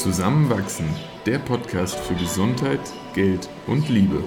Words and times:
Zusammenwachsen, 0.00 0.86
der 1.26 1.38
Podcast 1.38 1.94
für 1.94 2.14
Gesundheit, 2.14 2.80
Geld 3.12 3.50
und 3.66 3.86
Liebe. 3.90 4.24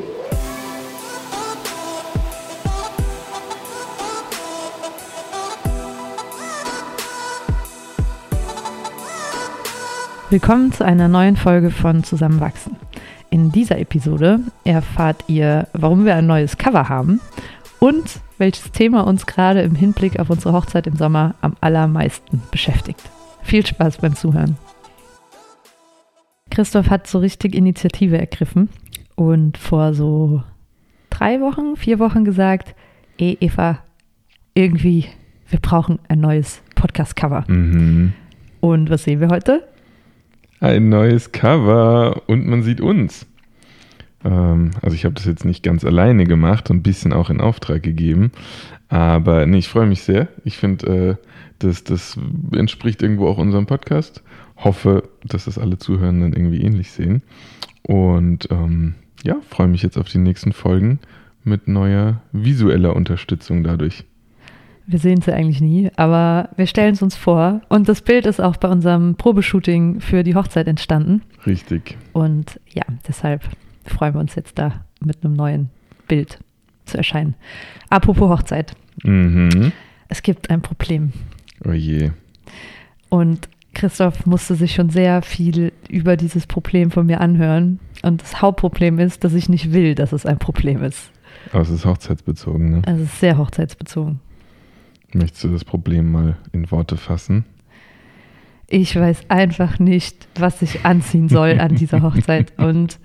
Willkommen 10.30 10.72
zu 10.72 10.86
einer 10.86 11.08
neuen 11.08 11.36
Folge 11.38 11.72
von 11.72 12.04
Zusammenwachsen. 12.04 12.76
In 13.32 13.52
dieser 13.52 13.80
Episode 13.80 14.42
erfahrt 14.64 15.24
ihr, 15.26 15.68
warum 15.74 16.06
wir 16.06 16.14
ein 16.14 16.28
neues 16.28 16.60
Cover 16.60 16.88
haben 16.88 17.20
und 17.80 18.20
welches 18.38 18.72
Thema 18.72 19.08
uns 19.08 19.26
gerade 19.26 19.64
im 19.64 19.74
Hinblick 19.74 20.20
auf 20.20 20.30
unsere 20.30 20.54
Hochzeit 20.54 20.86
im 20.86 20.98
Sommer 20.98 21.34
am 21.42 21.56
allermeisten 21.62 22.44
beschäftigt. 22.52 23.02
Viel 23.42 23.66
Spaß 23.66 23.98
beim 23.98 24.16
Zuhören. 24.16 24.56
Christoph 26.54 26.92
hat 26.92 27.08
so 27.08 27.18
richtig 27.18 27.56
Initiative 27.56 28.16
ergriffen 28.16 28.70
und 29.16 29.58
vor 29.58 29.96
so 29.96 30.44
drei 31.10 31.42
Wochen, 31.42 31.76
vier 31.76 31.98
Wochen 31.98 32.26
gesagt, 32.26 32.76
ey 33.18 33.40
Eva, 33.40 33.80
irgendwie, 34.54 35.08
wir 35.50 35.58
brauchen 35.60 35.98
ein 36.10 36.20
neues 36.20 36.62
Podcast-Cover. 36.76 37.46
Mhm. 37.48 38.14
Und 38.60 38.92
was 38.92 39.04
sehen 39.04 39.20
wir 39.20 39.30
heute? 39.30 39.68
Ein 40.60 40.90
neues 40.90 41.32
Cover 41.32 42.22
und 42.28 42.46
man 42.46 42.62
sieht 42.62 42.82
uns. 42.82 43.26
Ähm, 44.24 44.72
also 44.82 44.96
ich 44.96 45.06
habe 45.06 45.16
das 45.16 45.26
jetzt 45.26 45.46
nicht 45.46 45.64
ganz 45.64 45.84
alleine 45.84 46.26
gemacht, 46.26 46.70
ein 46.70 46.84
bisschen 46.84 47.14
auch 47.14 47.30
in 47.30 47.42
Auftrag 47.42 47.84
gegeben. 47.84 48.32
Aber 48.90 49.46
nee, 49.46 49.58
ich 49.58 49.70
freue 49.70 49.88
mich 49.88 50.04
sehr. 50.04 50.28
Ich 50.44 50.58
finde, 50.58 50.88
äh, 50.88 51.16
das, 51.60 51.84
das 51.84 52.18
entspricht 52.52 53.02
irgendwo 53.02 53.28
auch 53.28 53.38
unserem 53.38 53.66
Podcast 53.66 54.24
hoffe, 54.58 55.10
dass 55.24 55.46
das 55.46 55.58
alle 55.58 55.78
Zuhörenden 55.78 56.34
irgendwie 56.34 56.62
ähnlich 56.62 56.92
sehen. 56.92 57.24
Und 57.82 58.50
ähm, 58.52 58.96
ja, 59.24 59.38
freue 59.50 59.68
mich 59.68 59.84
jetzt 59.84 59.98
auf 59.98 60.10
die 60.10 60.18
nächsten 60.20 60.54
Folgen 60.54 61.00
mit 61.44 61.68
neuer 61.68 62.22
visueller 62.32 62.96
Unterstützung 62.96 63.64
dadurch. 63.64 64.06
Wir 64.86 65.00
sehen 65.00 65.20
es 65.20 65.28
ja 65.28 65.34
eigentlich 65.34 65.62
nie, 65.62 65.90
aber 65.96 66.50
wir 66.58 66.68
stellen 66.68 66.94
es 66.94 67.02
uns 67.02 67.16
vor. 67.16 67.62
Und 67.70 67.88
das 67.88 68.02
Bild 68.02 68.26
ist 68.26 68.42
auch 68.42 68.58
bei 68.58 68.68
unserem 68.68 69.16
Probeshooting 69.16 70.02
für 70.02 70.24
die 70.24 70.36
Hochzeit 70.36 70.68
entstanden. 70.68 71.22
Richtig. 71.46 71.98
Und 72.12 72.60
ja, 72.74 72.84
deshalb 73.08 73.44
freuen 73.86 74.14
wir 74.14 74.22
uns 74.22 74.36
jetzt 74.36 74.58
da 74.58 74.86
mit 75.00 75.24
einem 75.24 75.34
neuen 75.34 75.70
Bild 76.08 76.40
zu 76.86 76.98
erscheinen. 76.98 77.36
Apropos 77.90 78.30
Hochzeit. 78.30 78.76
Mhm. 79.04 79.72
Es 80.10 80.22
gibt 80.22 80.50
ein 80.50 80.62
Problem. 80.62 81.14
Oh 81.66 81.72
je. 81.72 82.12
Und 83.10 83.50
Christoph 83.74 84.26
musste 84.26 84.56
sich 84.56 84.74
schon 84.74 84.90
sehr 84.90 85.22
viel 85.22 85.72
über 85.90 86.18
dieses 86.18 86.46
Problem 86.46 86.92
von 86.92 87.06
mir 87.06 87.22
anhören. 87.22 87.80
Und 88.04 88.22
das 88.22 88.42
Hauptproblem 88.42 89.00
ist, 89.00 89.24
dass 89.24 89.34
ich 89.34 89.50
nicht 89.50 89.74
will, 89.74 89.96
dass 89.96 90.14
es 90.14 90.26
ein 90.26 90.38
Problem 90.38 90.84
ist. 90.84 91.12
Aber 91.52 91.62
es 91.62 91.70
ist 91.70 91.86
hochzeitsbezogen, 91.86 92.70
ne? 92.70 92.82
Es 92.86 93.00
ist 93.00 93.20
sehr 93.20 93.38
hochzeitsbezogen. 93.38 94.20
Möchtest 95.14 95.44
du 95.44 95.50
das 95.50 95.66
Problem 95.66 96.12
mal 96.12 96.38
in 96.52 96.70
Worte 96.72 96.98
fassen? 96.98 97.46
Ich 98.68 98.96
weiß 98.96 99.30
einfach 99.30 99.80
nicht, 99.80 100.28
was 100.36 100.62
ich 100.62 100.86
anziehen 100.86 101.30
soll 101.30 101.60
an 101.60 101.76
dieser 101.76 102.02
Hochzeit. 102.02 102.54
Und 102.58 103.00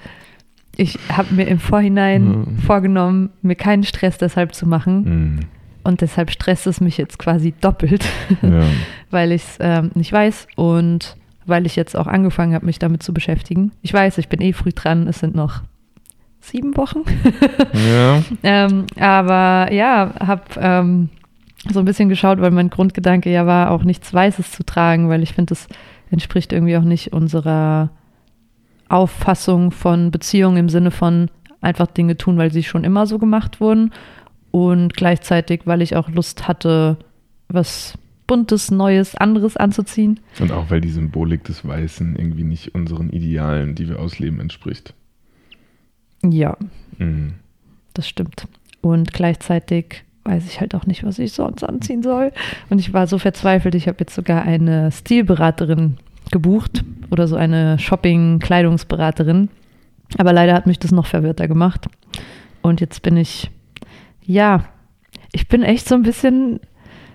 ich 0.78 0.98
habe 1.14 1.34
mir 1.34 1.46
im 1.46 1.58
Vorhinein 1.58 2.28
mhm. 2.28 2.58
vorgenommen, 2.58 3.30
mir 3.42 3.56
keinen 3.56 3.84
Stress 3.84 4.16
deshalb 4.16 4.54
zu 4.54 4.66
machen. 4.66 5.02
Mhm 5.04 5.40
und 5.88 6.02
deshalb 6.02 6.30
stresst 6.30 6.66
es 6.66 6.82
mich 6.82 6.98
jetzt 6.98 7.18
quasi 7.18 7.54
doppelt, 7.62 8.04
ja. 8.42 8.60
weil 9.10 9.32
ich 9.32 9.42
es 9.42 9.56
ähm, 9.58 9.90
nicht 9.94 10.12
weiß 10.12 10.46
und 10.54 11.16
weil 11.46 11.64
ich 11.64 11.76
jetzt 11.76 11.96
auch 11.96 12.06
angefangen 12.06 12.52
habe, 12.52 12.66
mich 12.66 12.78
damit 12.78 13.02
zu 13.02 13.14
beschäftigen. 13.14 13.72
Ich 13.80 13.94
weiß, 13.94 14.18
ich 14.18 14.28
bin 14.28 14.42
eh 14.42 14.52
früh 14.52 14.72
dran, 14.74 15.08
es 15.08 15.20
sind 15.20 15.34
noch 15.34 15.62
sieben 16.40 16.76
Wochen. 16.76 17.04
ja. 17.72 18.22
ähm, 18.42 18.84
aber 19.00 19.72
ja, 19.72 20.12
habe 20.20 20.42
ähm, 20.60 21.08
so 21.72 21.78
ein 21.78 21.86
bisschen 21.86 22.10
geschaut, 22.10 22.38
weil 22.42 22.50
mein 22.50 22.68
Grundgedanke 22.68 23.30
ja 23.30 23.46
war, 23.46 23.70
auch 23.70 23.82
nichts 23.82 24.12
Weißes 24.12 24.52
zu 24.52 24.64
tragen, 24.64 25.08
weil 25.08 25.22
ich 25.22 25.32
finde, 25.32 25.54
das 25.54 25.68
entspricht 26.10 26.52
irgendwie 26.52 26.76
auch 26.76 26.82
nicht 26.82 27.14
unserer 27.14 27.88
Auffassung 28.88 29.70
von 29.70 30.10
Beziehungen 30.10 30.56
im 30.56 30.68
Sinne 30.68 30.90
von 30.90 31.30
einfach 31.60 31.86
Dinge 31.86 32.16
tun, 32.16 32.38
weil 32.38 32.52
sie 32.52 32.62
schon 32.62 32.84
immer 32.84 33.06
so 33.06 33.18
gemacht 33.18 33.60
wurden 33.60 33.92
und 34.50 34.94
gleichzeitig, 34.94 35.62
weil 35.64 35.82
ich 35.82 35.96
auch 35.96 36.08
Lust 36.08 36.48
hatte, 36.48 36.96
was 37.48 37.98
Buntes, 38.26 38.70
Neues, 38.70 39.14
anderes 39.14 39.56
anzuziehen. 39.56 40.20
Und 40.38 40.52
auch 40.52 40.70
weil 40.70 40.80
die 40.80 40.90
Symbolik 40.90 41.44
des 41.44 41.66
Weißen 41.66 42.16
irgendwie 42.16 42.44
nicht 42.44 42.74
unseren 42.74 43.10
Idealen, 43.10 43.74
die 43.74 43.88
wir 43.88 43.98
ausleben, 43.98 44.40
entspricht. 44.40 44.94
Ja, 46.22 46.56
mhm. 46.98 47.34
das 47.94 48.08
stimmt. 48.08 48.46
Und 48.80 49.12
gleichzeitig 49.12 50.04
weiß 50.24 50.46
ich 50.46 50.60
halt 50.60 50.74
auch 50.74 50.86
nicht, 50.86 51.04
was 51.04 51.18
ich 51.18 51.32
sonst 51.32 51.64
anziehen 51.64 52.02
soll. 52.02 52.32
Und 52.68 52.78
ich 52.78 52.92
war 52.92 53.06
so 53.06 53.18
verzweifelt, 53.18 53.74
ich 53.74 53.88
habe 53.88 53.98
jetzt 54.00 54.14
sogar 54.14 54.42
eine 54.42 54.92
Stilberaterin 54.92 55.96
gebucht 56.30 56.84
oder 57.10 57.26
so 57.28 57.36
eine 57.36 57.78
Shopping-Kleidungsberaterin. 57.78 59.48
Aber 60.16 60.32
leider 60.32 60.54
hat 60.54 60.66
mich 60.66 60.78
das 60.78 60.92
noch 60.92 61.06
verwirrter 61.06 61.48
gemacht. 61.48 61.86
Und 62.62 62.80
jetzt 62.80 63.02
bin 63.02 63.16
ich 63.16 63.50
ja, 64.28 64.64
ich 65.32 65.48
bin 65.48 65.62
echt 65.62 65.88
so 65.88 65.94
ein 65.94 66.02
bisschen 66.02 66.60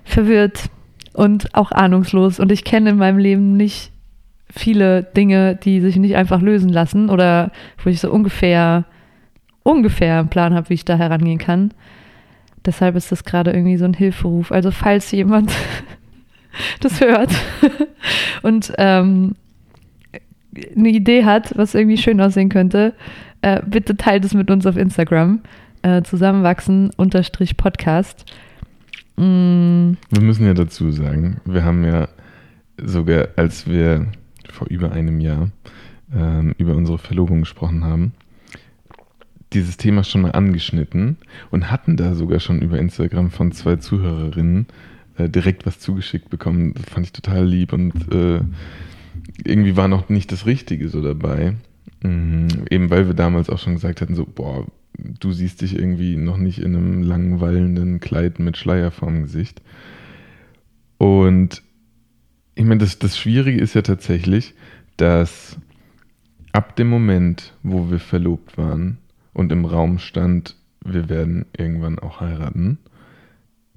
verwirrt 0.03 0.69
und 1.13 1.53
auch 1.53 1.71
ahnungslos 1.71 2.39
und 2.39 2.51
ich 2.51 2.63
kenne 2.63 2.89
in 2.89 2.97
meinem 2.97 3.19
Leben 3.19 3.55
nicht 3.55 3.91
viele 4.49 5.03
Dinge, 5.03 5.55
die 5.55 5.79
sich 5.79 5.97
nicht 5.97 6.15
einfach 6.15 6.41
lösen 6.41 6.69
lassen 6.69 7.11
oder 7.11 7.51
wo 7.83 7.89
ich 7.91 7.99
so 7.99 8.11
ungefähr 8.11 8.85
ungefähr 9.61 10.19
einen 10.19 10.29
Plan 10.29 10.55
habe, 10.55 10.69
wie 10.69 10.73
ich 10.73 10.85
da 10.85 10.97
herangehen 10.97 11.37
kann. 11.37 11.71
Deshalb 12.65 12.95
ist 12.95 13.11
das 13.11 13.23
gerade 13.23 13.51
irgendwie 13.51 13.77
so 13.77 13.85
ein 13.85 13.93
Hilferuf. 13.93 14.51
Also 14.51 14.71
falls 14.71 15.11
jemand 15.11 15.51
das 16.79 17.01
hört 17.01 17.31
und 18.41 18.73
ähm, 18.77 19.35
eine 20.75 20.89
Idee 20.89 21.25
hat, 21.25 21.57
was 21.57 21.73
irgendwie 21.75 21.97
schön 21.97 22.21
aussehen 22.21 22.49
könnte, 22.49 22.93
äh, 23.41 23.61
bitte 23.65 23.97
teilt 23.97 24.25
es 24.25 24.33
mit 24.33 24.51
uns 24.51 24.65
auf 24.65 24.77
Instagram 24.77 25.41
äh, 25.81 26.01
zusammenwachsen 26.03 26.91
unterstrich 26.95 27.57
Podcast. 27.57 28.25
Mm. 29.17 29.93
Wir 30.09 30.21
müssen 30.21 30.45
ja 30.45 30.53
dazu 30.53 30.91
sagen, 30.91 31.41
wir 31.45 31.63
haben 31.63 31.83
ja 31.83 32.07
sogar, 32.77 33.29
als 33.35 33.67
wir 33.67 34.07
vor 34.49 34.67
über 34.67 34.91
einem 34.91 35.19
Jahr 35.19 35.49
ähm, 36.15 36.53
über 36.57 36.75
unsere 36.75 36.97
Verlobung 36.97 37.41
gesprochen 37.41 37.83
haben, 37.83 38.13
dieses 39.53 39.77
Thema 39.77 40.03
schon 40.03 40.21
mal 40.21 40.31
angeschnitten 40.31 41.17
und 41.51 41.69
hatten 41.69 41.95
da 41.95 42.15
sogar 42.15 42.39
schon 42.39 42.61
über 42.61 42.79
Instagram 42.79 43.29
von 43.29 43.51
zwei 43.51 43.75
Zuhörerinnen 43.75 44.67
äh, 45.17 45.29
direkt 45.29 45.65
was 45.65 45.79
zugeschickt 45.79 46.29
bekommen. 46.29 46.73
Das 46.73 46.85
fand 46.85 47.05
ich 47.05 47.13
total 47.13 47.45
lieb 47.45 47.73
und 47.73 47.93
äh, 48.13 48.41
irgendwie 49.43 49.75
war 49.75 49.87
noch 49.87 50.09
nicht 50.09 50.31
das 50.31 50.45
Richtige 50.45 50.89
so 50.89 51.01
dabei. 51.01 51.55
Mhm, 52.01 52.47
eben 52.69 52.89
weil 52.89 53.07
wir 53.07 53.13
damals 53.13 53.49
auch 53.49 53.59
schon 53.59 53.75
gesagt 53.75 54.01
hatten, 54.01 54.15
so, 54.15 54.25
boah, 54.25 54.65
du 54.97 55.31
siehst 55.31 55.61
dich 55.61 55.77
irgendwie 55.77 56.17
noch 56.17 56.37
nicht 56.37 56.59
in 56.59 56.75
einem 56.75 57.03
langweilenden 57.03 57.99
Kleid 57.99 58.39
mit 58.39 58.57
Schleier 58.57 58.91
vorm 58.91 59.23
Gesicht. 59.23 59.61
Und 60.97 61.61
ich 62.55 62.65
meine, 62.65 62.79
das, 62.79 62.99
das 62.99 63.17
Schwierige 63.17 63.59
ist 63.59 63.73
ja 63.73 63.81
tatsächlich, 63.81 64.53
dass 64.97 65.57
ab 66.51 66.75
dem 66.75 66.87
Moment, 66.87 67.53
wo 67.63 67.89
wir 67.89 67.99
verlobt 67.99 68.57
waren 68.57 68.99
und 69.33 69.51
im 69.51 69.65
Raum 69.65 69.97
stand, 69.99 70.55
wir 70.85 71.09
werden 71.09 71.45
irgendwann 71.57 71.99
auch 71.99 72.21
heiraten, 72.21 72.77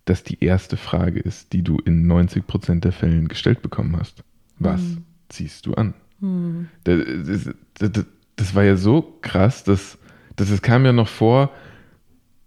dass 0.07 0.23
die 0.23 0.43
erste 0.43 0.77
Frage 0.77 1.21
ist, 1.21 1.53
die 1.53 1.63
du 1.63 1.79
in 1.85 2.11
90% 2.11 2.81
der 2.81 2.93
Fällen 2.93 3.29
gestellt 3.29 3.61
bekommen 3.61 3.97
hast. 3.99 4.23
Was 4.59 4.81
hm. 4.81 5.05
ziehst 5.29 5.67
du 5.67 5.75
an? 5.75 5.95
Hm. 6.21 6.69
Das, 6.85 7.01
das, 7.27 7.91
das, 7.93 8.07
das, 8.37 8.55
war 8.55 8.65
ja 8.65 8.77
so 8.77 9.19
krass, 9.21 9.65
dass 9.65 9.99
das, 10.37 10.49
das 10.49 10.63
kam 10.63 10.85
ja 10.87 10.93
noch 10.93 11.09
vor. 11.09 11.51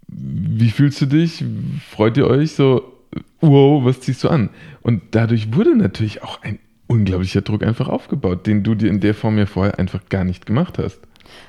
Wie 0.08 0.70
fühlst 0.70 1.00
du 1.02 1.06
dich? 1.06 1.44
Freut 1.88 2.16
ihr 2.16 2.26
euch 2.26 2.52
so? 2.52 2.96
Wow, 3.40 3.84
was 3.84 4.00
ziehst 4.00 4.24
du 4.24 4.28
an? 4.28 4.50
Und 4.82 5.02
dadurch 5.12 5.54
wurde 5.54 5.76
natürlich 5.76 6.22
auch 6.22 6.42
ein 6.42 6.58
unglaublicher 6.86 7.42
Druck 7.42 7.62
einfach 7.62 7.88
aufgebaut, 7.88 8.46
den 8.46 8.62
du 8.62 8.74
dir 8.74 8.88
in 8.88 9.00
der 9.00 9.14
Form 9.14 9.38
ja 9.38 9.46
vorher 9.46 9.78
einfach 9.78 10.08
gar 10.08 10.24
nicht 10.24 10.46
gemacht 10.46 10.78
hast. 10.78 11.00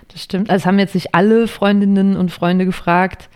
Das 0.10 0.22
stimmt. 0.24 0.50
Also 0.50 0.64
es 0.64 0.66
haben 0.66 0.78
jetzt 0.78 0.94
nicht 0.94 1.16
alle 1.16 1.48
Freundinnen 1.48 2.18
und 2.18 2.32
Freunde 2.32 2.66
gefragt. 2.66 3.30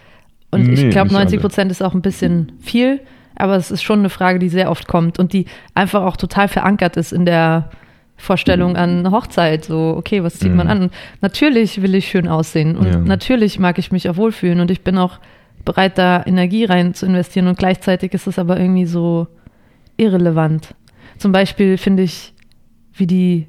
Und 0.52 0.68
nee, 0.68 0.74
ich 0.74 0.90
glaube, 0.90 1.12
90 1.12 1.42
Prozent 1.42 1.72
ist 1.72 1.82
auch 1.82 1.94
ein 1.94 2.02
bisschen 2.02 2.54
viel. 2.62 3.02
Aber 3.36 3.56
es 3.56 3.70
ist 3.70 3.84
schon 3.84 4.00
eine 4.00 4.10
Frage, 4.10 4.40
die 4.40 4.50
sehr 4.50 4.72
oft 4.72 4.88
kommt 4.88 5.20
und 5.20 5.34
die 5.34 5.46
einfach 5.74 6.04
auch 6.04 6.16
total 6.16 6.48
verankert 6.48 6.96
ist 6.98 7.12
in 7.12 7.26
der 7.26 7.70
Vorstellung 8.18 8.78
an 8.78 9.12
Hochzeit. 9.12 9.66
So, 9.66 9.96
okay, 9.98 10.24
was 10.24 10.40
zieht 10.40 10.52
mhm. 10.52 10.58
man 10.58 10.68
an? 10.68 10.90
Natürlich 11.22 11.82
will 11.82 11.96
ich 11.96 12.08
schön 12.08 12.28
aussehen 12.28 12.78
und 12.78 12.88
ja. 12.88 12.98
natürlich 12.98 13.60
mag 13.60 13.78
ich 13.78 13.92
mich 13.92 14.10
auch 14.10 14.16
wohlfühlen 14.16 14.62
und 14.62 14.72
ich 14.72 14.84
bin 14.84 14.98
auch 14.98 15.20
bereit, 15.66 15.98
da 15.98 16.24
Energie 16.26 16.64
rein 16.64 16.94
zu 16.94 17.06
investieren 17.06 17.48
und 17.48 17.58
gleichzeitig 17.58 18.14
ist 18.14 18.28
es 18.28 18.40
aber 18.40 18.58
irgendwie 18.60 18.86
so 18.86 19.28
irrelevant. 19.98 20.76
Zum 21.18 21.32
Beispiel 21.32 21.78
finde 21.78 22.04
ich, 22.04 22.34
wie 22.94 23.08
die 23.08 23.48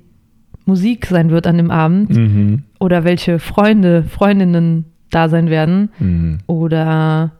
Musik 0.65 1.07
sein 1.07 1.31
wird 1.31 1.47
an 1.47 1.59
dem 1.59 1.71
Abend 1.71 2.11
mhm. 2.11 2.65
oder 2.81 3.05
welche 3.05 3.39
Freunde, 3.39 4.03
Freundinnen 4.03 4.87
da 5.11 5.29
sein 5.29 5.51
werden 5.51 5.91
mhm. 5.99 6.39
oder 6.47 7.33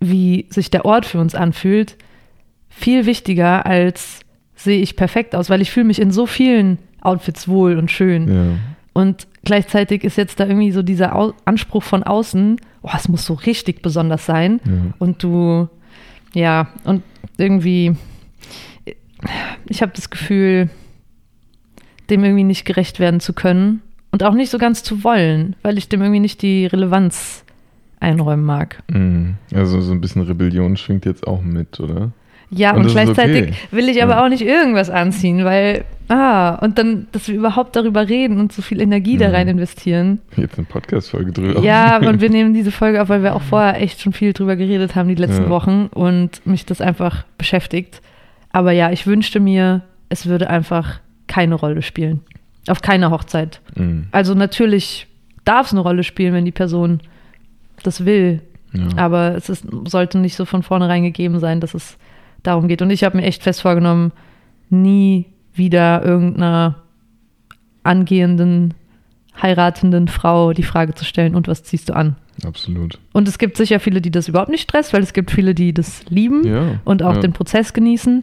wie 0.00 0.46
sich 0.50 0.70
der 0.70 0.84
Ort 0.84 1.06
für 1.06 1.18
uns 1.18 1.34
anfühlt, 1.34 1.96
viel 2.68 3.06
wichtiger 3.06 3.66
als 3.66 4.20
sehe 4.54 4.80
ich 4.80 4.96
perfekt 4.96 5.34
aus, 5.34 5.50
weil 5.50 5.60
ich 5.60 5.70
fühle 5.70 5.86
mich 5.86 6.00
in 6.00 6.10
so 6.10 6.26
vielen 6.26 6.78
Outfits 7.00 7.48
wohl 7.48 7.78
und 7.78 7.90
schön. 7.90 8.28
Ja. 8.28 8.58
Und 8.92 9.28
gleichzeitig 9.44 10.02
ist 10.02 10.16
jetzt 10.16 10.40
da 10.40 10.46
irgendwie 10.46 10.72
so 10.72 10.82
dieser 10.82 11.14
Au 11.14 11.32
Anspruch 11.44 11.84
von 11.84 12.02
außen, 12.02 12.60
oh, 12.82 12.90
es 12.94 13.08
muss 13.08 13.24
so 13.24 13.34
richtig 13.34 13.82
besonders 13.82 14.26
sein. 14.26 14.60
Ja. 14.64 14.72
Und 14.98 15.22
du, 15.22 15.68
ja, 16.34 16.68
und 16.84 17.02
irgendwie, 17.36 17.94
ich 19.68 19.82
habe 19.82 19.92
das 19.94 20.10
Gefühl, 20.10 20.70
dem 22.10 22.24
irgendwie 22.24 22.44
nicht 22.44 22.64
gerecht 22.64 22.98
werden 22.98 23.20
zu 23.20 23.32
können 23.32 23.82
und 24.10 24.22
auch 24.22 24.34
nicht 24.34 24.50
so 24.50 24.58
ganz 24.58 24.82
zu 24.82 25.04
wollen, 25.04 25.56
weil 25.62 25.78
ich 25.78 25.88
dem 25.88 26.00
irgendwie 26.00 26.20
nicht 26.20 26.42
die 26.42 26.66
Relevanz 26.66 27.44
einräumen 28.00 28.44
mag. 28.44 28.82
Mhm. 28.88 29.34
Also 29.54 29.80
so 29.80 29.92
ein 29.92 30.00
bisschen 30.00 30.22
Rebellion 30.22 30.76
schwingt 30.76 31.04
jetzt 31.04 31.26
auch 31.26 31.42
mit, 31.42 31.80
oder? 31.80 32.12
Ja, 32.50 32.74
und, 32.74 32.86
und 32.86 32.92
gleichzeitig 32.92 33.42
okay. 33.42 33.54
will 33.72 33.88
ich 33.88 34.02
aber 34.02 34.12
ja. 34.12 34.24
auch 34.24 34.28
nicht 34.30 34.40
irgendwas 34.40 34.88
anziehen, 34.88 35.44
weil, 35.44 35.84
ah, 36.08 36.54
und 36.54 36.78
dann, 36.78 37.06
dass 37.12 37.28
wir 37.28 37.34
überhaupt 37.34 37.76
darüber 37.76 38.08
reden 38.08 38.40
und 38.40 38.52
so 38.52 38.62
viel 38.62 38.80
Energie 38.80 39.16
mhm. 39.16 39.18
da 39.18 39.30
rein 39.30 39.48
investieren. 39.48 40.20
Jetzt 40.36 40.56
eine 40.56 40.66
Podcast-Folge 40.66 41.32
drüber. 41.32 41.60
Ja, 41.60 41.98
und 42.08 42.22
wir 42.22 42.30
nehmen 42.30 42.54
diese 42.54 42.70
Folge 42.70 43.02
auf, 43.02 43.10
weil 43.10 43.22
wir 43.22 43.36
auch 43.36 43.42
vorher 43.42 43.82
echt 43.82 44.00
schon 44.00 44.14
viel 44.14 44.32
drüber 44.32 44.56
geredet 44.56 44.94
haben 44.94 45.08
die 45.08 45.14
letzten 45.14 45.44
ja. 45.44 45.50
Wochen 45.50 45.88
und 45.92 46.46
mich 46.46 46.64
das 46.64 46.80
einfach 46.80 47.24
beschäftigt. 47.36 48.00
Aber 48.50 48.72
ja, 48.72 48.90
ich 48.92 49.06
wünschte 49.06 49.40
mir, 49.40 49.82
es 50.08 50.24
würde 50.24 50.48
einfach 50.48 51.00
keine 51.26 51.54
Rolle 51.54 51.82
spielen. 51.82 52.20
Auf 52.68 52.82
keiner 52.82 53.10
Hochzeit. 53.10 53.60
Mhm. 53.76 54.06
Also 54.10 54.34
natürlich 54.34 55.06
darf 55.44 55.66
es 55.66 55.72
eine 55.72 55.80
Rolle 55.80 56.04
spielen, 56.04 56.34
wenn 56.34 56.44
die 56.44 56.52
Person 56.52 57.00
das 57.82 58.04
will. 58.04 58.42
Ja. 58.72 58.86
Aber 58.96 59.34
es 59.34 59.48
ist, 59.48 59.66
sollte 59.86 60.18
nicht 60.18 60.36
so 60.36 60.44
von 60.44 60.62
vornherein 60.62 61.02
gegeben 61.02 61.40
sein, 61.40 61.60
dass 61.60 61.74
es 61.74 61.96
darum 62.42 62.68
geht. 62.68 62.82
Und 62.82 62.90
ich 62.90 63.04
habe 63.04 63.16
mir 63.16 63.24
echt 63.24 63.42
fest 63.42 63.62
vorgenommen, 63.62 64.12
nie 64.70 65.26
wieder 65.54 66.04
irgendeiner 66.04 66.82
angehenden, 67.82 68.74
heiratenden 69.40 70.08
Frau 70.08 70.52
die 70.52 70.62
Frage 70.62 70.94
zu 70.94 71.04
stellen, 71.04 71.34
und 71.34 71.48
was 71.48 71.62
ziehst 71.62 71.88
du 71.88 71.94
an? 71.94 72.16
Absolut. 72.44 72.98
Und 73.12 73.26
es 73.26 73.38
gibt 73.38 73.56
sicher 73.56 73.80
viele, 73.80 74.00
die 74.00 74.10
das 74.10 74.28
überhaupt 74.28 74.50
nicht 74.50 74.62
stresst, 74.62 74.92
weil 74.92 75.02
es 75.02 75.12
gibt 75.12 75.30
viele, 75.30 75.54
die 75.54 75.72
das 75.72 76.04
lieben 76.08 76.46
ja, 76.46 76.80
und 76.84 77.02
auch 77.02 77.14
ja. 77.14 77.20
den 77.20 77.32
Prozess 77.32 77.72
genießen. 77.72 78.22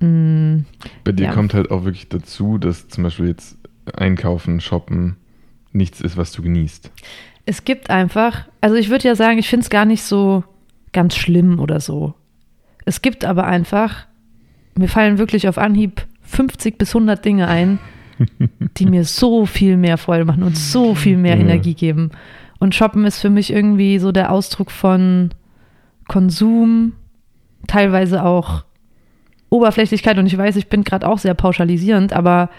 Mhm. 0.00 0.64
Bei 1.04 1.12
dir 1.12 1.28
kommt 1.28 1.54
halt 1.54 1.70
auch 1.70 1.84
wirklich 1.84 2.08
dazu, 2.08 2.58
dass 2.58 2.88
zum 2.88 3.04
Beispiel 3.04 3.28
jetzt 3.28 3.56
Einkaufen, 3.92 4.60
Shoppen 4.60 5.16
nichts 5.72 6.00
ist, 6.00 6.16
was 6.16 6.32
du 6.32 6.42
genießt. 6.42 6.90
Es 7.46 7.64
gibt 7.64 7.90
einfach, 7.90 8.48
also 8.60 8.76
ich 8.76 8.88
würde 8.88 9.08
ja 9.08 9.14
sagen, 9.14 9.38
ich 9.38 9.48
finde 9.48 9.64
es 9.64 9.70
gar 9.70 9.84
nicht 9.84 10.02
so 10.02 10.44
ganz 10.92 11.16
schlimm 11.16 11.58
oder 11.58 11.80
so. 11.80 12.14
Es 12.86 13.02
gibt 13.02 13.24
aber 13.24 13.46
einfach, 13.46 14.06
mir 14.76 14.88
fallen 14.88 15.18
wirklich 15.18 15.48
auf 15.48 15.58
Anhieb 15.58 16.06
50 16.22 16.78
bis 16.78 16.94
100 16.94 17.24
Dinge 17.24 17.48
ein, 17.48 17.78
die 18.78 18.86
mir 18.86 19.04
so 19.04 19.46
viel 19.46 19.76
mehr 19.76 19.98
Freude 19.98 20.24
machen 20.24 20.42
und 20.42 20.56
so 20.56 20.94
viel 20.94 21.16
mehr 21.16 21.36
ja. 21.36 21.42
Energie 21.42 21.74
geben. 21.74 22.10
Und 22.58 22.74
Shoppen 22.74 23.04
ist 23.04 23.20
für 23.20 23.30
mich 23.30 23.52
irgendwie 23.52 23.98
so 23.98 24.12
der 24.12 24.32
Ausdruck 24.32 24.70
von 24.70 25.30
Konsum, 26.08 26.92
teilweise 27.66 28.24
auch 28.24 28.64
Oberflächlichkeit. 29.50 30.18
Und 30.18 30.26
ich 30.26 30.38
weiß, 30.38 30.56
ich 30.56 30.68
bin 30.68 30.84
gerade 30.84 31.06
auch 31.08 31.18
sehr 31.18 31.34
pauschalisierend, 31.34 32.12
aber 32.12 32.50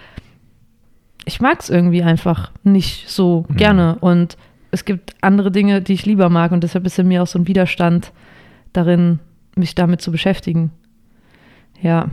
ich 1.25 1.41
mag 1.41 1.59
es 1.59 1.69
irgendwie 1.69 2.03
einfach 2.03 2.51
nicht 2.63 3.09
so 3.09 3.45
mhm. 3.49 3.55
gerne. 3.55 3.97
Und 3.99 4.37
es 4.71 4.85
gibt 4.85 5.15
andere 5.21 5.51
Dinge, 5.51 5.81
die 5.81 5.93
ich 5.93 6.05
lieber 6.05 6.29
mag. 6.29 6.51
Und 6.51 6.63
deshalb 6.63 6.85
ist 6.85 6.99
in 6.99 7.07
mir 7.07 7.23
auch 7.23 7.27
so 7.27 7.39
ein 7.39 7.47
Widerstand 7.47 8.11
darin, 8.73 9.19
mich 9.55 9.75
damit 9.75 10.01
zu 10.01 10.11
beschäftigen. 10.11 10.71
Ja. 11.81 12.09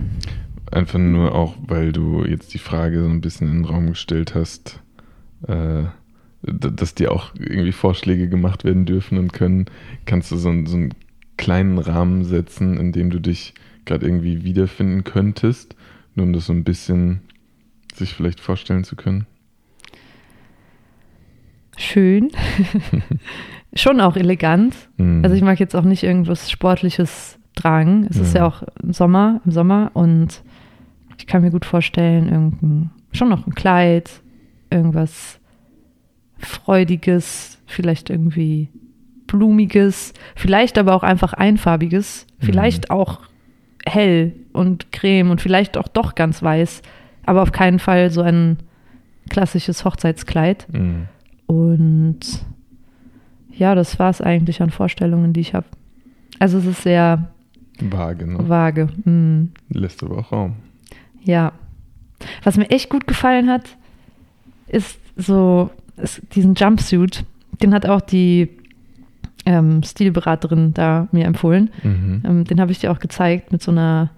Einfach 0.71 0.99
nur 0.99 1.35
auch, 1.35 1.55
weil 1.67 1.93
du 1.93 2.25
jetzt 2.25 2.55
die 2.55 2.59
Frage 2.59 3.03
so 3.03 3.09
ein 3.09 3.21
bisschen 3.21 3.49
in 3.49 3.57
den 3.59 3.65
Raum 3.65 3.89
gestellt 3.89 4.35
hast, 4.35 4.81
äh, 5.47 5.85
dass 6.43 6.95
dir 6.95 7.13
auch 7.13 7.35
irgendwie 7.39 7.73
Vorschläge 7.73 8.29
gemacht 8.29 8.65
werden 8.65 8.87
dürfen 8.87 9.19
und 9.19 9.33
können, 9.33 9.67
kannst 10.07 10.31
du 10.33 10.37
so, 10.37 10.49
einen, 10.49 10.67
so 10.67 10.77
einen 10.77 10.95
kleinen 11.37 11.79
Rahmen 11.79 12.25
setzen, 12.25 12.79
in 12.79 12.93
dem 12.93 13.11
du 13.11 13.21
dich 13.21 13.55
gerade 13.85 14.07
irgendwie 14.07 14.45
wiederfinden 14.45 15.05
könntest, 15.05 15.77
nur 16.15 16.27
um 16.27 16.33
das 16.33 16.47
so 16.47 16.53
ein 16.53 16.65
bisschen 16.65 17.21
sich 17.97 18.15
vielleicht 18.15 18.41
vorstellen 18.41 18.85
zu 18.85 18.97
können? 18.97 19.27
Schön. 21.77 22.31
schon 23.75 24.01
auch 24.01 24.17
elegant. 24.17 24.75
Mhm. 24.97 25.25
Also 25.25 25.35
ich 25.35 25.43
mag 25.43 25.59
jetzt 25.61 25.75
auch 25.75 25.85
nicht 25.85 26.03
irgendwas 26.03 26.51
Sportliches 26.51 27.39
tragen. 27.55 28.07
Es 28.09 28.17
ja. 28.17 28.23
ist 28.23 28.35
ja 28.35 28.47
auch 28.47 28.63
im 28.83 28.93
Sommer, 28.93 29.41
im 29.45 29.53
Sommer 29.53 29.91
und 29.95 30.43
ich 31.19 31.27
kann 31.27 31.43
mir 31.43 31.51
gut 31.51 31.65
vorstellen, 31.65 32.29
irgendein, 32.29 32.91
schon 33.13 33.29
noch 33.29 33.47
ein 33.47 33.55
Kleid, 33.55 34.11
irgendwas 34.71 35.39
Freudiges, 36.39 37.61
vielleicht 37.67 38.11
irgendwie 38.11 38.69
Blumiges, 39.27 40.13
vielleicht 40.35 40.79
aber 40.79 40.95
auch 40.95 41.03
einfach 41.03 41.33
einfarbiges, 41.33 42.27
vielleicht 42.39 42.89
mhm. 42.89 42.97
auch 42.97 43.21
hell 43.87 44.35
und 44.53 44.93
creme 44.93 45.31
und 45.31 45.41
vielleicht 45.41 45.77
auch 45.77 45.89
doch 45.89 46.15
ganz 46.15 46.43
weiß, 46.43 46.83
aber 47.25 47.43
auf 47.43 47.53
keinen 47.53 47.79
Fall 47.79 48.11
so 48.11 48.23
ein 48.23 48.59
klassisches 49.29 49.85
Hochzeitskleid. 49.85 50.67
Mhm. 50.73 51.07
Und 51.47 52.21
ja, 53.51 53.75
das 53.75 53.99
war 53.99 54.11
es 54.11 54.21
eigentlich 54.21 54.63
an 54.63 54.71
Vorstellungen, 54.71 55.33
die 55.33 55.41
ich 55.41 55.55
habe. 55.55 55.67
Also 56.39 56.59
es 56.59 56.67
ist 56.67 56.83
sehr 56.83 57.31
vage. 57.81 58.27
Ne? 58.27 58.49
Vage. 58.49 58.89
Mhm. 59.05 59.53
Lässt 59.69 60.03
aber 60.03 60.19
auch 60.19 60.33
Raum. 60.33 60.55
Ja. 61.23 61.53
Was 62.43 62.57
mir 62.57 62.71
echt 62.71 62.89
gut 62.89 63.07
gefallen 63.07 63.49
hat, 63.51 63.77
ist 64.69 64.99
so 65.17 65.71
ist 65.97 66.23
diesen 66.35 66.55
Jumpsuit. 66.55 67.25
Den 67.63 67.75
hat 67.75 67.87
auch 67.87 68.01
die 68.01 68.49
ähm, 69.45 69.83
Stilberaterin 69.83 70.75
da 70.75 71.09
mir 71.13 71.27
empfohlen. 71.27 71.71
Mhm. 71.83 72.23
Ähm, 72.25 72.45
den 72.45 72.61
habe 72.61 72.73
ich 72.73 72.79
dir 72.79 72.91
auch 72.93 72.99
gezeigt 72.99 73.53
mit 73.53 73.63
so 73.63 73.71
einer, 73.71 74.11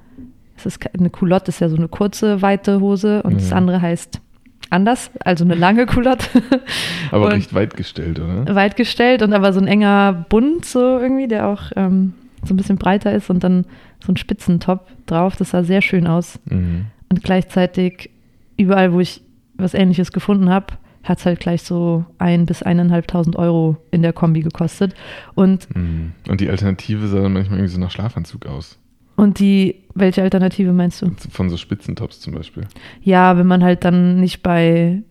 es 0.67 0.77
ist 0.77 0.95
eine 0.99 1.11
Culotte, 1.11 1.51
ist 1.51 1.61
ja 1.61 1.69
so 1.69 1.77
eine 1.77 1.89
kurze, 1.89 2.43
weite 2.43 2.81
Hose 2.81 3.23
und 3.23 3.35
mhm. 3.35 3.39
das 3.39 3.53
andere 3.53 3.81
heißt 3.81 4.21
anders, 4.71 5.11
also 5.21 5.45
eine 5.45 5.55
lange 5.55 5.87
Culotte. 5.87 6.27
Aber 7.11 7.33
recht 7.33 7.55
weit 7.55 7.77
gestellt, 7.77 8.19
oder? 8.19 8.55
Weit 8.55 8.77
gestellt 8.77 9.23
und 9.23 9.33
aber 9.33 9.53
so 9.53 9.61
ein 9.61 9.69
enger 9.69 10.27
Bund 10.29 10.65
so 10.65 10.99
irgendwie, 10.99 11.29
der 11.29 11.47
auch 11.47 11.71
ähm, 11.77 12.15
so 12.43 12.55
ein 12.55 12.57
bisschen 12.57 12.77
breiter 12.77 13.13
ist 13.13 13.31
und 13.31 13.45
dann 13.45 13.67
so 14.05 14.13
ein 14.13 14.17
Spitzentop 14.17 14.87
drauf. 15.07 15.37
Das 15.37 15.51
sah 15.51 15.63
sehr 15.63 15.83
schön 15.83 16.07
aus. 16.07 16.39
Mhm. 16.47 16.87
Und 17.09 17.23
gleichzeitig 17.23 18.11
überall, 18.57 18.93
wo 18.93 19.01
ich 19.01 19.23
was 19.57 19.75
ähnliches 19.75 20.13
gefunden 20.13 20.51
habe, 20.51 20.75
hat 21.05 21.19
es 21.19 21.27
halt 21.27 21.39
gleich 21.39 21.63
so 21.63 22.05
ein 22.19 22.47
bis 22.47 22.63
eineinhalbtausend 22.63 23.37
Euro 23.37 23.77
in 23.91 24.03
der 24.03 24.13
Kombi 24.13 24.41
gekostet. 24.41 24.95
Und, 25.35 25.75
mhm. 25.77 26.13
und 26.29 26.41
die 26.41 26.49
Alternative 26.49 27.07
sah 27.07 27.23
dann 27.23 27.33
manchmal 27.33 27.59
irgendwie 27.59 27.75
so 27.75 27.81
nach 27.81 27.91
Schlafanzug 27.91 28.47
aus. 28.47 28.79
Und 29.17 29.39
die, 29.39 29.77
welche 29.95 30.23
Alternative 30.23 30.73
meinst 30.73 31.03
du? 31.03 31.11
Von 31.31 31.49
so 31.49 31.57
Spitzentops 31.57 32.21
zum 32.21 32.35
Beispiel. 32.35 32.65
Ja, 33.03 33.37
wenn 33.39 33.47
man 33.47 33.63
halt 33.63 33.85
dann 33.85 34.21
nicht 34.21 34.43
bei 34.43 35.03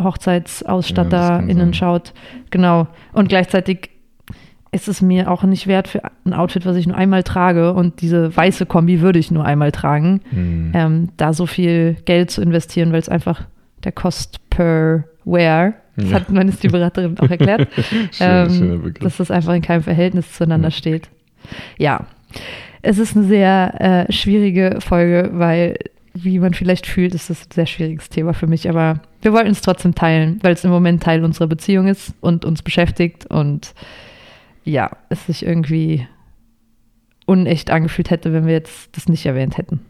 HochzeitsausstatterInnen 0.00 1.68
ja, 1.68 1.74
schaut. 1.74 2.14
Genau. 2.50 2.88
Und 3.12 3.28
gleichzeitig 3.28 3.90
ist 4.72 4.88
es 4.88 5.00
mir 5.00 5.30
auch 5.30 5.44
nicht 5.44 5.68
wert 5.68 5.86
für 5.86 6.02
ein 6.24 6.34
Outfit, 6.34 6.66
was 6.66 6.76
ich 6.76 6.88
nur 6.88 6.96
einmal 6.96 7.22
trage 7.22 7.72
und 7.74 8.00
diese 8.00 8.36
weiße 8.36 8.66
Kombi 8.66 9.00
würde 9.00 9.20
ich 9.20 9.30
nur 9.30 9.44
einmal 9.44 9.70
tragen, 9.70 10.20
mhm. 10.32 10.72
ähm, 10.74 11.08
da 11.16 11.32
so 11.32 11.46
viel 11.46 11.96
Geld 12.04 12.32
zu 12.32 12.42
investieren, 12.42 12.90
weil 12.90 12.98
es 12.98 13.08
einfach 13.08 13.42
der 13.84 13.92
Cost 13.92 14.50
per 14.50 15.04
Wear, 15.24 15.74
das 15.94 16.10
ja. 16.10 16.16
hat 16.16 16.30
meine 16.30 16.50
Stilberaterin 16.50 17.16
auch 17.20 17.30
erklärt, 17.30 17.68
schön, 18.10 18.18
ähm, 18.18 18.94
dass 19.00 19.18
das 19.18 19.30
einfach 19.30 19.54
in 19.54 19.62
keinem 19.62 19.84
Verhältnis 19.84 20.32
zueinander 20.32 20.68
ja. 20.68 20.72
steht. 20.72 21.08
Ja, 21.78 22.06
es 22.84 22.98
ist 22.98 23.16
eine 23.16 23.26
sehr 23.26 24.06
äh, 24.08 24.12
schwierige 24.12 24.78
Folge, 24.80 25.30
weil, 25.32 25.78
wie 26.12 26.38
man 26.38 26.54
vielleicht 26.54 26.86
fühlt, 26.86 27.14
ist 27.14 27.30
das 27.30 27.46
ein 27.46 27.52
sehr 27.52 27.66
schwieriges 27.66 28.10
Thema 28.10 28.34
für 28.34 28.46
mich. 28.46 28.68
Aber 28.68 29.00
wir 29.22 29.32
wollten 29.32 29.50
es 29.50 29.62
trotzdem 29.62 29.94
teilen, 29.94 30.38
weil 30.42 30.52
es 30.52 30.64
im 30.64 30.70
Moment 30.70 31.02
Teil 31.02 31.24
unserer 31.24 31.46
Beziehung 31.46 31.88
ist 31.88 32.14
und 32.20 32.44
uns 32.44 32.62
beschäftigt 32.62 33.26
und 33.26 33.74
ja, 34.64 34.90
es 35.08 35.26
sich 35.26 35.44
irgendwie 35.44 36.06
unecht 37.26 37.70
angefühlt 37.70 38.10
hätte, 38.10 38.32
wenn 38.32 38.46
wir 38.46 38.52
jetzt 38.52 38.94
das 38.96 39.08
nicht 39.08 39.24
erwähnt 39.24 39.56
hätten. 39.56 39.80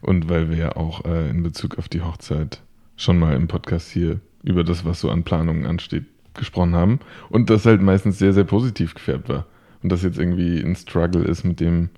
Und 0.00 0.28
weil 0.28 0.50
wir 0.50 0.56
ja 0.56 0.76
auch 0.76 1.04
äh, 1.04 1.30
in 1.30 1.42
Bezug 1.42 1.78
auf 1.78 1.88
die 1.88 2.00
Hochzeit 2.00 2.60
schon 2.96 3.18
mal 3.18 3.36
im 3.36 3.46
Podcast 3.46 3.90
hier 3.90 4.20
über 4.42 4.64
das, 4.64 4.84
was 4.84 5.00
so 5.00 5.10
an 5.10 5.22
Planungen 5.22 5.66
ansteht, 5.66 6.04
gesprochen 6.34 6.74
haben. 6.74 6.98
Und 7.28 7.48
das 7.48 7.64
halt 7.64 7.80
meistens 7.80 8.18
sehr, 8.18 8.32
sehr 8.32 8.44
positiv 8.44 8.94
gefärbt 8.94 9.28
war. 9.28 9.46
Und 9.82 9.92
das 9.92 10.02
jetzt 10.02 10.18
irgendwie 10.18 10.60
ein 10.60 10.74
Struggle 10.74 11.22
ist, 11.22 11.44
mit 11.44 11.60
dem 11.60 11.90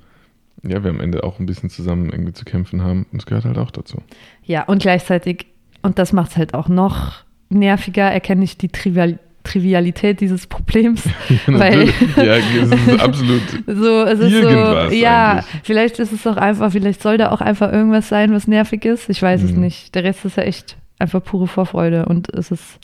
ja, 0.62 0.82
wir 0.84 0.90
am 0.90 1.00
Ende 1.00 1.24
auch 1.24 1.38
ein 1.38 1.46
bisschen 1.46 1.70
zusammen 1.70 2.10
irgendwie 2.10 2.32
zu 2.32 2.44
kämpfen 2.44 2.82
haben. 2.82 3.06
Und 3.12 3.18
es 3.18 3.26
gehört 3.26 3.44
halt 3.44 3.58
auch 3.58 3.70
dazu. 3.70 3.98
Ja, 4.44 4.64
und 4.64 4.82
gleichzeitig 4.82 5.46
und 5.82 5.98
das 5.98 6.12
macht 6.12 6.30
es 6.30 6.36
halt 6.36 6.54
auch 6.54 6.68
noch 6.68 7.24
nerviger, 7.50 8.04
erkenne 8.04 8.44
ich 8.44 8.56
die 8.56 8.68
Trivial 8.68 9.18
Trivialität 9.44 10.20
dieses 10.20 10.46
Problems. 10.46 11.02
Ja, 11.48 11.58
weil 11.58 11.86
ja, 12.16 12.36
es 12.36 12.70
ist 12.70 13.00
absolut 13.00 13.42
so, 13.66 14.02
es 14.04 14.20
ist 14.20 14.42
so, 14.42 14.48
ja, 14.48 15.32
eigentlich. 15.32 15.44
vielleicht 15.64 15.98
ist 15.98 16.12
es 16.12 16.22
doch 16.22 16.36
einfach, 16.36 16.70
vielleicht 16.70 17.02
soll 17.02 17.18
da 17.18 17.32
auch 17.32 17.40
einfach 17.40 17.72
irgendwas 17.72 18.08
sein, 18.08 18.32
was 18.32 18.46
nervig 18.46 18.84
ist. 18.84 19.10
Ich 19.10 19.20
weiß 19.20 19.42
mhm. 19.42 19.48
es 19.48 19.56
nicht. 19.56 19.94
Der 19.96 20.04
Rest 20.04 20.24
ist 20.24 20.36
ja 20.36 20.44
echt 20.44 20.76
einfach 21.00 21.24
pure 21.24 21.48
Vorfreude 21.48 22.06
und 22.06 22.32
es 22.32 22.52
ist, 22.52 22.78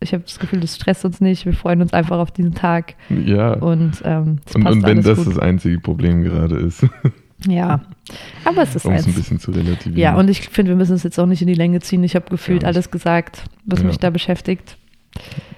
ich 0.00 0.12
habe 0.12 0.24
das 0.24 0.40
Gefühl, 0.40 0.58
das 0.58 0.74
stresst 0.74 1.04
uns 1.04 1.20
nicht. 1.20 1.46
Wir 1.46 1.52
freuen 1.52 1.80
uns 1.80 1.92
einfach 1.92 2.18
auf 2.18 2.32
diesen 2.32 2.54
Tag. 2.54 2.94
Ja. 3.08 3.52
Und, 3.52 4.02
ähm, 4.04 4.40
und, 4.54 4.66
und 4.66 4.82
wenn 4.82 5.02
das 5.02 5.18
gut. 5.18 5.28
das 5.28 5.38
einzige 5.38 5.78
Problem 5.78 6.22
gerade 6.22 6.56
ist. 6.56 6.84
Ja, 7.46 7.80
aber 8.44 8.62
es 8.62 8.76
ist 8.76 8.84
um 8.84 8.92
es 8.92 9.06
ein 9.06 9.14
bisschen 9.14 9.38
zu 9.38 9.50
relativieren. 9.50 9.98
Ja, 9.98 10.16
und 10.16 10.28
ich 10.28 10.48
finde, 10.48 10.72
wir 10.72 10.76
müssen 10.76 10.94
es 10.94 11.02
jetzt 11.02 11.18
auch 11.18 11.26
nicht 11.26 11.40
in 11.40 11.48
die 11.48 11.54
Länge 11.54 11.80
ziehen. 11.80 12.04
Ich 12.04 12.14
habe 12.14 12.28
gefühlt 12.28 12.64
alles 12.64 12.90
gesagt, 12.90 13.44
was 13.64 13.80
ja. 13.80 13.86
mich 13.86 13.98
da 13.98 14.10
beschäftigt. 14.10 14.76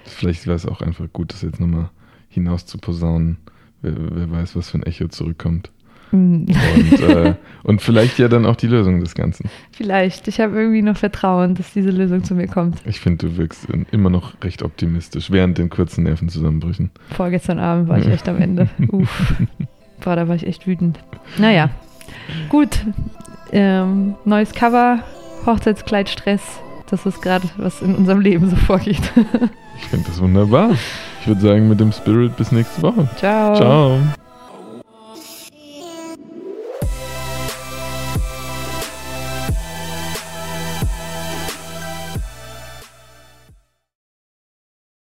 Vielleicht 0.05 0.47
wäre 0.47 0.55
es 0.55 0.65
auch 0.65 0.81
einfach 0.81 1.05
gut, 1.11 1.33
das 1.33 1.41
jetzt 1.41 1.59
nochmal 1.59 1.89
hinaus 2.29 2.65
zu 2.65 2.77
posaunen. 2.77 3.37
Wer, 3.81 3.93
wer, 3.97 4.31
weiß, 4.31 4.55
was 4.55 4.69
für 4.69 4.77
ein 4.77 4.83
Echo 4.83 5.09
zurückkommt. 5.09 5.69
Mhm. 6.11 6.45
Und, 6.75 6.99
äh, 7.01 7.35
und 7.63 7.81
vielleicht 7.81 8.17
ja 8.19 8.27
dann 8.27 8.45
auch 8.45 8.55
die 8.55 8.67
Lösung 8.67 9.01
des 9.01 9.13
Ganzen. 9.15 9.49
Vielleicht. 9.71 10.27
Ich 10.27 10.39
habe 10.39 10.55
irgendwie 10.55 10.81
noch 10.81 10.95
Vertrauen, 10.95 11.55
dass 11.55 11.73
diese 11.73 11.89
Lösung 11.89 12.23
zu 12.23 12.35
mir 12.35 12.47
kommt. 12.47 12.81
Ich 12.85 12.99
finde, 12.99 13.27
du 13.27 13.37
wirkst 13.37 13.67
immer 13.91 14.09
noch 14.09 14.41
recht 14.41 14.63
optimistisch 14.63 15.31
während 15.31 15.57
den 15.57 15.69
kurzen 15.69 16.03
Nervenzusammenbrüchen. 16.03 16.91
Vorgestern 17.09 17.59
Abend 17.59 17.89
war 17.89 17.97
ich 17.97 18.07
echt 18.07 18.29
am 18.29 18.39
Ende. 18.39 18.69
Uff. 18.89 19.43
Boah, 20.03 20.15
da 20.15 20.27
war 20.27 20.35
ich 20.35 20.45
echt 20.45 20.67
wütend. 20.67 20.99
Naja, 21.37 21.69
gut. 22.49 22.79
Ähm, 23.51 24.15
neues 24.25 24.53
Cover, 24.53 24.99
Hochzeitskleidstress. 25.45 26.41
Das 26.89 27.05
ist 27.05 27.21
gerade, 27.21 27.47
was 27.57 27.81
in 27.81 27.95
unserem 27.95 28.19
Leben 28.19 28.49
so 28.49 28.55
vorgeht. 28.55 29.01
ich 29.77 29.85
finde 29.85 30.07
das 30.07 30.21
wunderbar. 30.21 30.71
Ich 31.21 31.27
würde 31.27 31.41
sagen, 31.41 31.69
mit 31.69 31.79
dem 31.79 31.91
Spirit 31.91 32.35
bis 32.35 32.51
nächste 32.51 32.81
Woche. 32.81 33.07
Ciao. 33.17 33.55
Ciao. 33.55 33.99